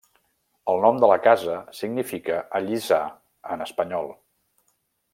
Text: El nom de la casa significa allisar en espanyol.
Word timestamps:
El 0.71 0.79
nom 0.85 1.01
de 1.03 1.09
la 1.11 1.17
casa 1.27 1.57
significa 1.81 2.39
allisar 2.63 3.01
en 3.57 3.63
espanyol. 3.71 4.15